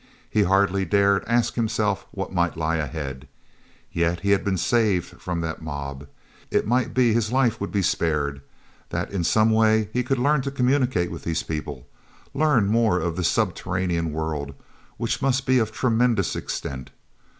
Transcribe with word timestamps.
He 0.31 0.41
hardly 0.41 0.83
dared 0.83 1.23
ask 1.27 1.53
himself 1.53 2.07
what 2.09 2.33
might 2.33 2.57
lie 2.57 2.77
ahead. 2.77 3.27
Yet 3.91 4.21
he 4.21 4.31
had 4.31 4.43
been 4.43 4.57
saved 4.57 5.21
from 5.21 5.41
that 5.41 5.61
mob; 5.61 6.07
it 6.49 6.65
might 6.65 6.95
be 6.95 7.13
his 7.13 7.31
life 7.31 7.61
would 7.61 7.71
be 7.71 7.83
spared, 7.83 8.41
that 8.89 9.11
in 9.11 9.23
some 9.23 9.51
way 9.51 9.89
he 9.93 10.01
could 10.01 10.17
learn 10.17 10.41
to 10.41 10.49
communicate 10.49 11.11
with 11.11 11.23
these 11.23 11.43
people, 11.43 11.85
learn 12.33 12.65
more 12.65 12.99
of 12.99 13.15
this 13.15 13.27
subterranean 13.29 14.11
world—which 14.11 15.21
must 15.21 15.45
be 15.45 15.59
of 15.59 15.71
tremendous 15.71 16.35
extent. 16.35 16.89